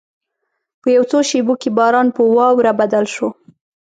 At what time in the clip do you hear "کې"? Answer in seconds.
1.61-1.69